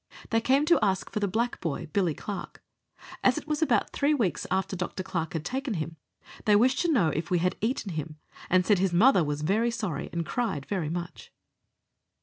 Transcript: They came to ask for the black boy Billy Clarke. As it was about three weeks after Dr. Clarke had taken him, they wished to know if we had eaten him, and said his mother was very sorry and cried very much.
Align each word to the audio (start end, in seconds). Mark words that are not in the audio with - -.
They 0.31 0.41
came 0.41 0.65
to 0.65 0.79
ask 0.83 1.11
for 1.11 1.19
the 1.19 1.27
black 1.27 1.59
boy 1.61 1.85
Billy 1.93 2.15
Clarke. 2.15 2.63
As 3.23 3.37
it 3.37 3.47
was 3.47 3.61
about 3.61 3.91
three 3.91 4.15
weeks 4.15 4.47
after 4.49 4.75
Dr. 4.75 5.03
Clarke 5.03 5.33
had 5.33 5.45
taken 5.45 5.75
him, 5.75 5.95
they 6.45 6.55
wished 6.55 6.79
to 6.79 6.91
know 6.91 7.09
if 7.09 7.29
we 7.29 7.37
had 7.37 7.55
eaten 7.61 7.91
him, 7.91 8.17
and 8.49 8.65
said 8.65 8.79
his 8.79 8.93
mother 8.93 9.23
was 9.23 9.43
very 9.43 9.69
sorry 9.69 10.09
and 10.11 10.25
cried 10.25 10.65
very 10.65 10.89
much. 10.89 11.31